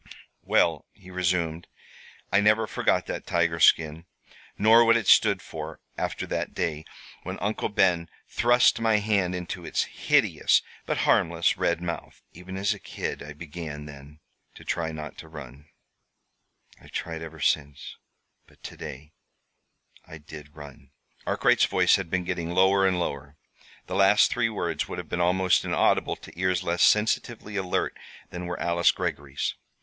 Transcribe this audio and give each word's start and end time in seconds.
"Well," 0.41 0.87
he 0.93 1.11
resumed, 1.11 1.67
"I 2.31 2.39
never 2.41 2.65
forgot 2.65 3.05
that 3.05 3.27
tiger 3.27 3.59
skin, 3.59 4.07
nor 4.57 4.83
what 4.83 4.97
it 4.97 5.05
stood 5.05 5.43
for, 5.43 5.79
after 5.95 6.25
that 6.25 6.55
day 6.55 6.85
when 7.21 7.37
Uncle 7.37 7.69
Ben 7.69 8.09
thrust 8.27 8.79
my 8.79 8.95
hand 8.97 9.35
into 9.35 9.63
its 9.63 9.83
hideous, 9.83 10.63
but 10.87 11.05
harmless, 11.05 11.55
red 11.55 11.83
mouth. 11.83 12.23
Even 12.33 12.57
as 12.57 12.73
a 12.73 12.79
kid 12.79 13.21
I 13.21 13.33
began, 13.33 13.85
then, 13.85 14.19
to 14.55 14.65
try 14.65 14.91
not 14.91 15.19
to 15.19 15.27
run. 15.27 15.69
I've 16.81 16.89
tried 16.93 17.21
ever 17.21 17.39
since 17.39 17.97
But 18.47 18.63
to 18.63 18.75
day 18.77 19.13
I 20.07 20.17
did 20.17 20.55
run." 20.55 20.89
Arkwright's 21.27 21.65
voice 21.65 21.97
had 21.97 22.09
been 22.09 22.23
getting 22.23 22.49
lower 22.49 22.87
and 22.87 22.99
lower. 22.99 23.37
The 23.85 23.93
last 23.93 24.31
three 24.31 24.49
words 24.49 24.87
would 24.87 24.97
have 24.97 25.09
been 25.09 25.21
almost 25.21 25.63
inaudible 25.63 26.15
to 26.15 26.39
ears 26.39 26.63
less 26.63 26.81
sensitively 26.81 27.55
alert 27.55 27.95
than 28.31 28.47
were 28.47 28.59
Alice 28.59 28.91
Greggory's. 28.91 29.53